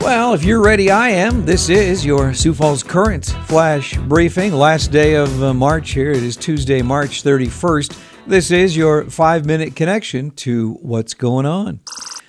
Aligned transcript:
Well, 0.00 0.32
if 0.32 0.44
you're 0.44 0.62
ready, 0.62 0.90
I 0.90 1.10
am. 1.10 1.44
This 1.44 1.68
is 1.68 2.06
your 2.06 2.32
Sioux 2.32 2.54
Falls 2.54 2.82
Current 2.82 3.26
Flash 3.44 3.98
Briefing. 3.98 4.54
Last 4.54 4.90
day 4.90 5.14
of 5.14 5.42
uh, 5.42 5.52
March 5.52 5.90
here. 5.90 6.10
It 6.10 6.22
is 6.22 6.36
Tuesday, 6.36 6.80
March 6.80 7.22
31st. 7.22 7.98
This 8.26 8.50
is 8.50 8.74
your 8.74 9.04
five 9.10 9.44
minute 9.44 9.76
connection 9.76 10.30
to 10.32 10.72
what's 10.80 11.12
going 11.12 11.44
on. 11.44 11.80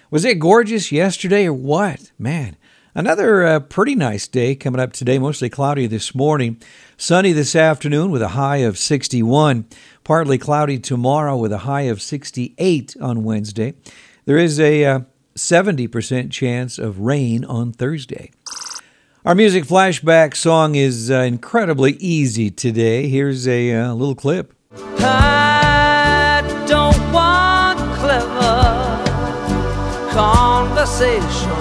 Was 0.10 0.26
it 0.26 0.38
gorgeous 0.38 0.92
yesterday 0.92 1.46
or 1.46 1.54
what? 1.54 2.12
Man, 2.20 2.58
another 2.94 3.46
uh, 3.46 3.60
pretty 3.62 3.96
nice 3.96 4.28
day 4.28 4.54
coming 4.54 4.82
up 4.82 4.92
today, 4.92 5.18
mostly 5.18 5.50
cloudy 5.50 5.88
this 5.88 6.14
morning. 6.14 6.62
Sunny 6.98 7.32
this 7.32 7.56
afternoon 7.56 8.12
with 8.12 8.22
a 8.22 8.30
high 8.30 8.58
of 8.58 8.78
61. 8.78 9.66
Partly 10.04 10.38
cloudy 10.38 10.78
tomorrow 10.78 11.38
with 11.38 11.54
a 11.54 11.60
high 11.60 11.84
of 11.84 12.02
68 12.02 12.98
on 13.00 13.24
Wednesday. 13.24 13.76
There 14.26 14.38
is 14.38 14.60
a 14.60 14.84
uh, 14.84 15.00
70% 15.36 16.32
chance 16.32 16.78
of 16.78 17.00
rain 17.00 17.46
on 17.46 17.72
Thursday. 17.72 18.32
Our 19.24 19.36
music 19.36 19.66
flashback 19.66 20.36
song 20.36 20.76
is 20.76 21.12
uh, 21.12 21.16
incredibly 21.16 21.94
easy 21.94 22.50
today. 22.50 23.08
Here's 23.08 23.48
a 23.48 23.74
uh, 23.74 23.94
little 23.94 24.16
clip. 24.16 24.54
I 24.98 26.42
don't 26.68 27.14
want 27.14 27.78
clever 28.00 29.04
conversation. 30.12 31.52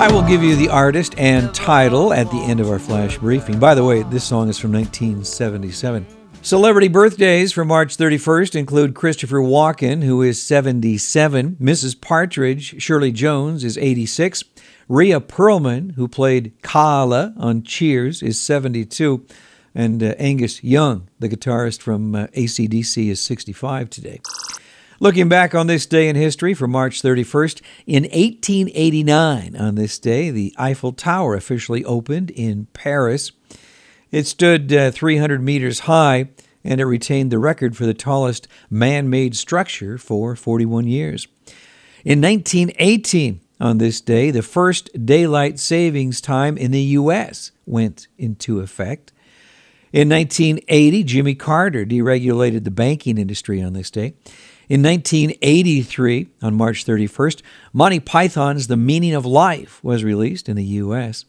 I 0.00 0.10
will 0.10 0.26
give 0.26 0.42
you 0.42 0.56
the 0.56 0.70
artist 0.70 1.14
and 1.16 1.54
title 1.54 2.12
at 2.12 2.28
the 2.32 2.38
end 2.38 2.58
of 2.58 2.68
our 2.68 2.80
flash 2.80 3.16
briefing. 3.18 3.60
By 3.60 3.76
the 3.76 3.84
way, 3.84 4.02
this 4.02 4.24
song 4.24 4.48
is 4.48 4.58
from 4.58 4.72
1977. 4.72 6.21
Celebrity 6.42 6.88
birthdays 6.88 7.52
for 7.52 7.64
March 7.64 7.96
31st 7.96 8.56
include 8.56 8.96
Christopher 8.96 9.38
Walken, 9.38 10.02
who 10.02 10.22
is 10.22 10.42
77, 10.42 11.56
Mrs. 11.60 12.00
Partridge, 12.00 12.82
Shirley 12.82 13.12
Jones, 13.12 13.62
is 13.62 13.78
86, 13.78 14.42
Rhea 14.88 15.20
Perlman, 15.20 15.92
who 15.92 16.08
played 16.08 16.52
Carla 16.62 17.32
on 17.36 17.62
Cheers, 17.62 18.24
is 18.24 18.40
72, 18.40 19.24
and 19.72 20.02
uh, 20.02 20.14
Angus 20.18 20.64
Young, 20.64 21.08
the 21.20 21.28
guitarist 21.28 21.80
from 21.80 22.16
uh, 22.16 22.26
ACDC, 22.36 23.08
is 23.08 23.20
65 23.20 23.88
today. 23.88 24.20
Looking 24.98 25.28
back 25.28 25.54
on 25.54 25.68
this 25.68 25.86
day 25.86 26.08
in 26.08 26.16
history 26.16 26.54
for 26.54 26.66
March 26.66 27.02
31st, 27.02 27.62
in 27.86 28.02
1889, 28.02 29.54
on 29.54 29.76
this 29.76 29.96
day, 29.96 30.30
the 30.30 30.52
Eiffel 30.58 30.92
Tower 30.92 31.36
officially 31.36 31.84
opened 31.84 32.32
in 32.32 32.66
Paris. 32.72 33.30
It 34.12 34.26
stood 34.26 34.72
uh, 34.72 34.90
300 34.90 35.42
meters 35.42 35.80
high 35.80 36.28
and 36.62 36.80
it 36.80 36.84
retained 36.84 37.32
the 37.32 37.38
record 37.38 37.76
for 37.76 37.86
the 37.86 37.94
tallest 37.94 38.46
man 38.70 39.10
made 39.10 39.34
structure 39.34 39.98
for 39.98 40.36
41 40.36 40.86
years. 40.86 41.26
In 42.04 42.20
1918, 42.20 43.40
on 43.58 43.78
this 43.78 44.00
day, 44.00 44.30
the 44.30 44.42
first 44.42 45.06
daylight 45.06 45.58
savings 45.58 46.20
time 46.20 46.58
in 46.58 46.72
the 46.72 46.80
U.S. 46.80 47.52
went 47.64 48.06
into 48.18 48.60
effect. 48.60 49.12
In 49.92 50.08
1980, 50.08 51.04
Jimmy 51.04 51.34
Carter 51.34 51.84
deregulated 51.84 52.64
the 52.64 52.70
banking 52.70 53.18
industry 53.18 53.62
on 53.62 53.72
this 53.72 53.90
day. 53.90 54.14
In 54.68 54.82
1983, 54.82 56.28
on 56.42 56.54
March 56.54 56.84
31st, 56.84 57.42
Monty 57.72 58.00
Python's 58.00 58.66
The 58.66 58.76
Meaning 58.76 59.14
of 59.14 59.26
Life 59.26 59.82
was 59.82 60.04
released 60.04 60.48
in 60.48 60.56
the 60.56 60.64
U.S. 60.64 61.24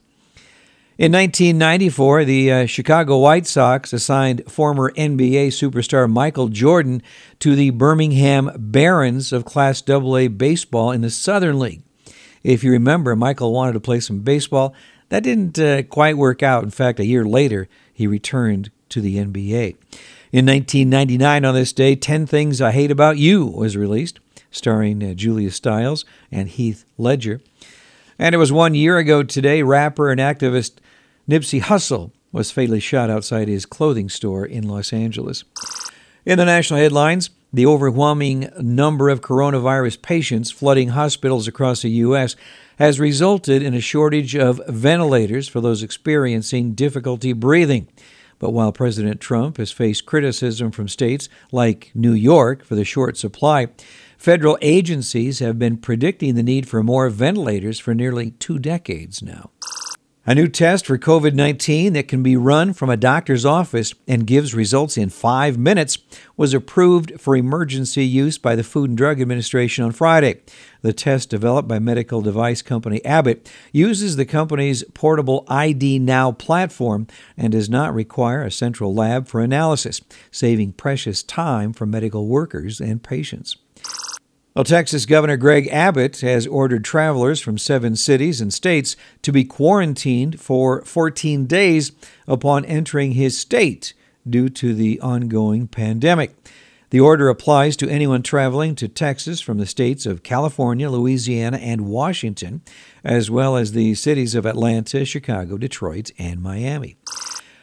In 1.03 1.11
1994, 1.11 2.23
the 2.23 2.51
uh, 2.53 2.65
Chicago 2.65 3.17
White 3.17 3.45
Sox 3.45 3.91
assigned 3.91 4.49
former 4.49 4.89
NBA 4.93 5.47
superstar 5.47 6.09
Michael 6.09 6.47
Jordan 6.47 7.03
to 7.39 7.57
the 7.57 7.71
Birmingham 7.71 8.49
Barons 8.57 9.33
of 9.33 9.43
Class 9.43 9.83
AA 9.89 10.29
baseball 10.29 10.91
in 10.91 11.01
the 11.01 11.09
Southern 11.09 11.59
League. 11.59 11.81
If 12.41 12.63
you 12.63 12.71
remember, 12.71 13.17
Michael 13.17 13.51
wanted 13.51 13.73
to 13.73 13.81
play 13.81 13.99
some 13.99 14.19
baseball. 14.19 14.73
That 15.09 15.23
didn't 15.23 15.59
uh, 15.59 15.83
quite 15.83 16.15
work 16.15 16.41
out. 16.41 16.63
In 16.63 16.69
fact, 16.69 17.01
a 17.01 17.05
year 17.05 17.25
later, 17.25 17.67
he 17.93 18.07
returned 18.07 18.71
to 18.87 19.01
the 19.01 19.17
NBA. 19.17 19.75
In 20.31 20.45
1999, 20.45 21.43
on 21.43 21.53
this 21.53 21.73
day, 21.73 21.97
10 21.97 22.25
Things 22.27 22.61
I 22.61 22.71
Hate 22.71 22.91
About 22.91 23.17
You 23.17 23.45
was 23.45 23.75
released, 23.75 24.21
starring 24.51 25.03
uh, 25.03 25.15
Julia 25.15 25.51
Stiles 25.51 26.05
and 26.31 26.47
Heath 26.47 26.85
Ledger. 26.97 27.41
And 28.17 28.33
it 28.33 28.37
was 28.37 28.53
one 28.53 28.73
year 28.73 28.97
ago 28.99 29.21
today, 29.21 29.63
rapper 29.63 30.09
and 30.09 30.21
activist 30.21 30.79
Nipsey 31.27 31.61
Hussle 31.61 32.11
was 32.33 32.51
fatally 32.51 32.81
shot 32.81 33.09
outside 33.09 33.47
his 33.47 33.65
clothing 33.65 34.09
store 34.09 34.45
in 34.45 34.67
Los 34.67 34.91
Angeles. 34.91 35.45
In 36.25 36.37
the 36.37 36.43
national 36.43 36.81
headlines, 36.81 37.29
the 37.53 37.65
overwhelming 37.65 38.49
number 38.59 39.07
of 39.07 39.21
coronavirus 39.21 40.01
patients 40.01 40.51
flooding 40.51 40.89
hospitals 40.89 41.47
across 41.47 41.81
the 41.81 41.91
U.S. 41.91 42.35
has 42.77 42.99
resulted 42.99 43.63
in 43.63 43.73
a 43.73 43.79
shortage 43.79 44.35
of 44.35 44.59
ventilators 44.67 45.47
for 45.47 45.61
those 45.61 45.81
experiencing 45.81 46.73
difficulty 46.73 47.31
breathing. 47.31 47.87
But 48.37 48.51
while 48.51 48.73
President 48.73 49.21
Trump 49.21 49.55
has 49.57 49.71
faced 49.71 50.05
criticism 50.05 50.71
from 50.71 50.89
states 50.89 51.29
like 51.53 51.91
New 51.93 52.11
York 52.11 52.65
for 52.65 52.75
the 52.75 52.83
short 52.83 53.15
supply, 53.15 53.67
federal 54.17 54.57
agencies 54.61 55.39
have 55.39 55.57
been 55.57 55.77
predicting 55.77 56.35
the 56.35 56.43
need 56.43 56.67
for 56.67 56.83
more 56.83 57.09
ventilators 57.09 57.79
for 57.79 57.93
nearly 57.93 58.31
two 58.31 58.59
decades 58.59 59.21
now. 59.21 59.51
A 60.25 60.33
new 60.33 60.47
test 60.47 60.85
for 60.85 60.97
COVID 60.97 61.33
19 61.33 61.91
that 61.91 62.07
can 62.07 62.23
be 62.23 62.37
run 62.37 62.71
from 62.71 62.89
a 62.89 62.95
doctor's 62.95 63.43
office 63.43 63.93
and 64.07 64.25
gives 64.25 64.55
results 64.55 64.97
in 64.97 65.09
five 65.09 65.57
minutes 65.57 65.97
was 66.37 66.53
approved 66.53 67.19
for 67.19 67.35
emergency 67.35 68.05
use 68.05 68.37
by 68.37 68.55
the 68.55 68.63
Food 68.63 68.91
and 68.91 68.97
Drug 68.97 69.19
Administration 69.19 69.83
on 69.83 69.91
Friday. 69.91 70.39
The 70.81 70.93
test, 70.93 71.29
developed 71.29 71.67
by 71.67 71.79
medical 71.79 72.21
device 72.21 72.61
company 72.61 73.03
Abbott, 73.03 73.51
uses 73.73 74.15
the 74.15 74.23
company's 74.23 74.85
portable 74.93 75.43
ID 75.49 75.99
Now 75.99 76.31
platform 76.31 77.05
and 77.35 77.51
does 77.51 77.69
not 77.69 77.93
require 77.93 78.43
a 78.43 78.51
central 78.51 78.95
lab 78.95 79.27
for 79.27 79.41
analysis, 79.41 79.99
saving 80.31 80.71
precious 80.71 81.21
time 81.21 81.73
for 81.73 81.85
medical 81.85 82.27
workers 82.27 82.79
and 82.79 83.03
patients. 83.03 83.57
Well, 84.55 84.63
Texas 84.63 85.07
Governor 85.07 85.35
Greg 85.35 85.67
Abbott 85.71 86.21
has 86.21 86.45
ordered 86.45 86.85
travelers 86.85 87.41
from 87.41 87.57
seven 87.57 87.95
cities 87.95 88.39
and 88.39 88.53
states 88.53 88.95
to 89.23 89.31
be 89.31 89.43
quarantined 89.43 90.39
for 90.39 90.83
14 90.83 91.47
days 91.47 91.91
upon 92.27 92.63
entering 92.65 93.13
his 93.13 93.35
state 93.35 93.95
due 94.29 94.49
to 94.49 94.75
the 94.75 94.99
ongoing 95.01 95.67
pandemic. 95.67 96.35
The 96.91 96.99
order 96.99 97.29
applies 97.29 97.75
to 97.77 97.89
anyone 97.89 98.21
traveling 98.21 98.75
to 98.75 98.87
Texas 98.87 99.41
from 99.41 99.57
the 99.57 99.65
states 99.65 100.05
of 100.05 100.21
California, 100.21 100.87
Louisiana, 100.87 101.57
and 101.57 101.87
Washington, 101.87 102.61
as 103.03 103.31
well 103.31 103.57
as 103.57 103.71
the 103.71 103.95
cities 103.95 104.35
of 104.35 104.45
Atlanta, 104.45 105.03
Chicago, 105.03 105.57
Detroit, 105.57 106.11
and 106.19 106.43
Miami. 106.43 106.95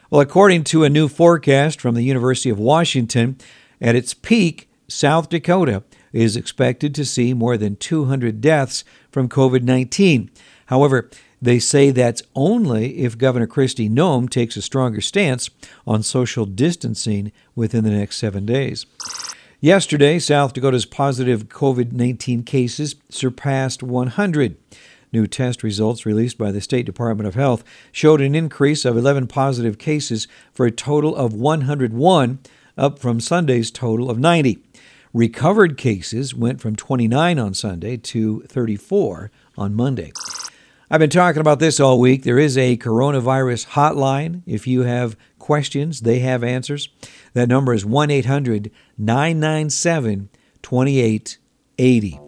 Well, 0.09 0.19
according 0.19 0.65
to 0.65 0.83
a 0.83 0.89
new 0.89 1.07
forecast 1.07 1.79
from 1.79 1.95
the 1.95 2.03
University 2.03 2.49
of 2.49 2.59
Washington, 2.59 3.37
at 3.79 3.95
its 3.95 4.13
peak, 4.13 4.67
South 4.89 5.29
Dakota 5.29 5.83
is 6.13 6.35
expected 6.35 6.93
to 6.95 7.05
see 7.05 7.33
more 7.33 7.57
than 7.57 7.75
200 7.75 8.41
deaths 8.41 8.83
from 9.11 9.29
COVID 9.29 9.63
19. 9.63 10.29
However, 10.67 11.09
they 11.41 11.57
say 11.57 11.89
that's 11.89 12.21
only 12.35 12.99
if 12.99 13.17
Governor 13.17 13.47
Kristi 13.47 13.89
Noem 13.89 14.29
takes 14.29 14.55
a 14.55 14.61
stronger 14.61 15.01
stance 15.01 15.49
on 15.87 16.03
social 16.03 16.45
distancing 16.45 17.31
within 17.55 17.83
the 17.83 17.89
next 17.89 18.17
seven 18.17 18.45
days. 18.45 18.85
Yesterday, 19.59 20.19
South 20.19 20.53
Dakota's 20.53 20.85
positive 20.85 21.47
COVID 21.47 21.91
19 21.91 22.43
cases 22.43 22.95
surpassed 23.09 23.83
100. 23.83 24.57
New 25.13 25.27
test 25.27 25.61
results 25.61 26.05
released 26.05 26.37
by 26.37 26.51
the 26.51 26.61
State 26.61 26.85
Department 26.85 27.27
of 27.27 27.35
Health 27.35 27.63
showed 27.91 28.21
an 28.21 28.33
increase 28.33 28.85
of 28.85 28.95
11 28.95 29.27
positive 29.27 29.77
cases 29.77 30.27
for 30.53 30.65
a 30.65 30.71
total 30.71 31.15
of 31.15 31.33
101, 31.33 32.39
up 32.77 32.97
from 32.97 33.19
Sunday's 33.19 33.69
total 33.69 34.09
of 34.09 34.17
90. 34.17 34.63
Recovered 35.13 35.77
cases 35.77 36.33
went 36.33 36.61
from 36.61 36.77
29 36.77 37.37
on 37.37 37.53
Sunday 37.53 37.97
to 37.97 38.43
34 38.43 39.29
on 39.57 39.75
Monday. 39.75 40.13
I've 40.89 41.01
been 41.01 41.09
talking 41.09 41.41
about 41.41 41.59
this 41.59 41.81
all 41.81 41.99
week. 41.99 42.23
There 42.23 42.39
is 42.39 42.57
a 42.57 42.77
coronavirus 42.77 43.67
hotline. 43.71 44.41
If 44.45 44.67
you 44.67 44.83
have 44.83 45.17
questions, 45.37 46.01
they 46.01 46.19
have 46.19 46.45
answers. 46.45 46.87
That 47.33 47.49
number 47.49 47.73
is 47.73 47.85
1 47.85 48.09
800 48.09 48.71
997 48.97 50.29
2880. 50.61 52.19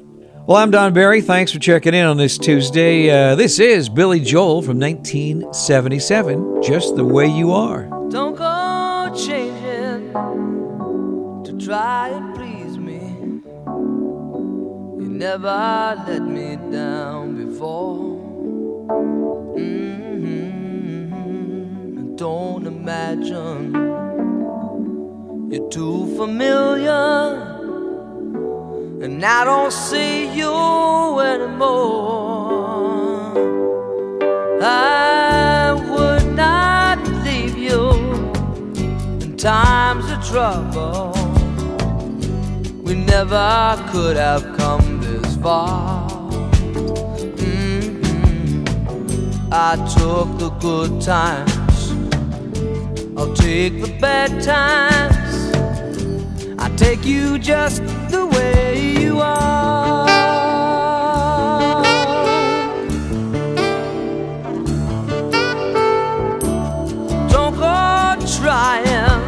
Well, 0.45 0.57
I'm 0.57 0.71
Don 0.71 0.93
Barry. 0.93 1.21
Thanks 1.21 1.53
for 1.53 1.59
checking 1.59 1.93
in 1.93 2.05
on 2.05 2.17
this 2.17 2.37
Tuesday. 2.37 3.09
Uh, 3.09 3.35
this 3.35 3.59
is 3.59 3.87
Billy 3.87 4.19
Joel 4.19 4.61
from 4.61 4.77
1977, 4.77 6.61
Just 6.61 6.97
the 6.97 7.05
Way 7.05 7.27
You 7.27 7.53
Are. 7.53 7.83
Don't 8.09 8.35
go 8.35 9.13
changing 9.15 10.11
to 11.45 11.65
try 11.65 12.09
and 12.09 12.35
please 12.35 12.62
never 15.23 16.03
let 16.05 16.21
me 16.21 16.57
down 16.69 17.23
before. 17.41 18.19
Mm 19.57 20.15
-hmm. 20.23 21.15
Don't 22.23 22.65
imagine 22.75 23.61
you're 25.51 25.69
too 25.77 25.99
familiar, 26.19 27.07
and 29.03 29.15
I 29.37 29.39
don't 29.49 29.73
see 29.87 30.15
you 30.39 30.55
anymore. 31.31 31.73
I 34.61 35.71
would 35.91 36.25
not 36.43 36.97
leave 37.25 37.55
you 37.69 37.83
in 39.23 39.29
times 39.51 40.05
of 40.13 40.19
trouble. 40.31 41.13
We 42.85 42.93
never 43.13 43.51
could 43.91 44.17
have 44.27 44.43
come 44.59 44.82
Mm-hmm. 45.43 47.03
I 49.51 49.75
took 49.97 50.37
the 50.39 50.49
good 50.61 51.01
times, 51.01 51.91
I'll 53.17 53.33
take 53.35 53.81
the 53.81 53.91
bad 53.99 54.41
times. 54.41 55.53
I 56.57 56.69
take 56.77 57.03
you 57.05 57.37
just 57.39 57.83
the 58.09 58.25
way 58.25 58.95
you 58.97 59.19
are. 59.19 60.07
Don't 67.29 67.55
go 67.57 68.15
trying 68.37 69.19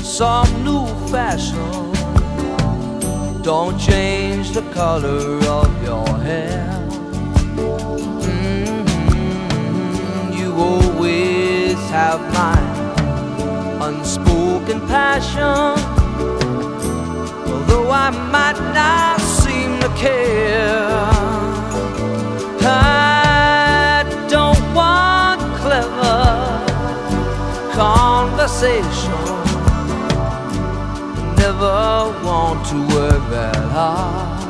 some 0.00 0.64
new 0.64 0.86
fashion. 1.10 1.92
Don't 3.42 3.78
change 3.78 4.23
the 4.54 4.62
color 4.72 5.38
of 5.48 5.82
your 5.82 6.06
hair. 6.18 6.70
Mm-hmm. 8.22 9.18
You 10.32 10.54
always 10.54 11.76
have 11.90 12.20
my 12.32 12.56
unspoken 13.88 14.80
passion. 14.86 15.74
Although 17.50 17.90
I 17.90 18.10
might 18.30 18.60
not 18.72 19.20
seem 19.20 19.80
to 19.80 19.88
care, 19.96 20.86
I 22.62 24.04
don't 24.28 24.72
want 24.72 25.40
clever 25.62 26.62
conversation. 27.72 29.18
Never 31.42 32.12
want 32.24 32.64
to 32.68 32.76
work 32.94 33.22
that 33.30 33.56
hard. 33.72 34.43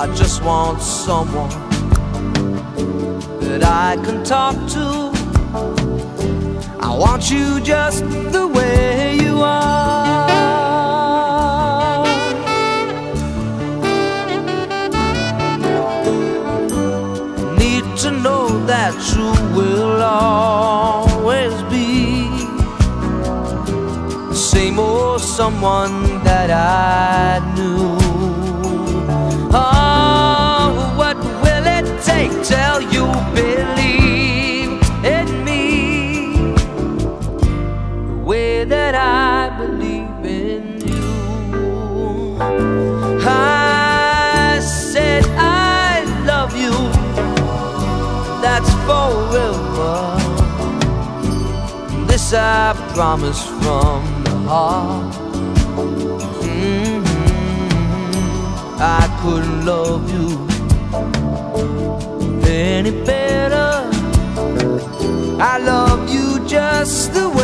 I 0.00 0.06
just 0.14 0.42
want 0.42 0.80
someone 0.80 1.50
that 3.40 3.62
I 3.62 3.96
can 4.02 4.24
talk 4.24 4.54
to. 4.70 5.12
I 6.80 6.96
want 6.96 7.30
you 7.30 7.60
just 7.60 8.02
the 8.32 8.48
way 8.48 9.18
you 9.20 9.42
are. 9.42 10.30
Need 17.58 17.84
to 17.98 18.10
know 18.10 18.48
that 18.64 18.94
you 19.12 19.30
will 19.54 20.02
always 20.02 21.52
be 21.64 22.24
the 24.30 24.34
same 24.34 24.78
old 24.78 25.20
someone 25.20 26.24
that 26.24 26.50
I 26.50 27.54
knew. 27.54 27.99
I 52.32 52.74
promise 52.94 53.42
from 53.60 54.02
the 54.24 54.36
heart. 54.48 55.14
Mhm. 56.42 57.04
I 58.78 59.02
couldn't 59.20 59.64
love 59.64 60.04
you 60.14 60.28
any 62.46 62.92
better. 63.04 63.72
I 65.40 65.58
love 65.58 66.08
you 66.14 66.26
just 66.46 67.12
the 67.14 67.28
way 67.28 67.39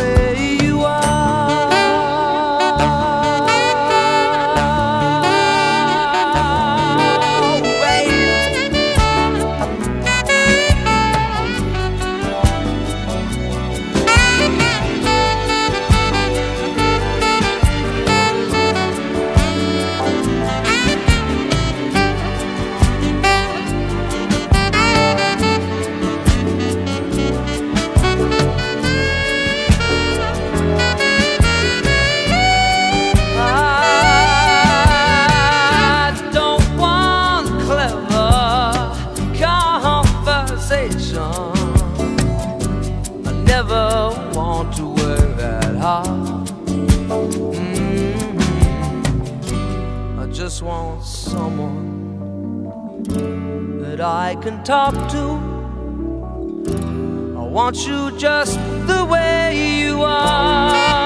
Mhm. 45.87 47.39
I 50.19 50.25
just 50.25 50.61
want 50.61 51.01
someone 51.05 51.87
that 53.81 54.01
I 54.01 54.35
can 54.41 54.63
talk 54.65 54.93
to. 55.15 55.39
I 57.37 57.43
want 57.57 57.87
you 57.87 58.11
just 58.17 58.59
the 58.85 59.05
way 59.05 59.79
you 59.79 60.01
are. 60.01 60.96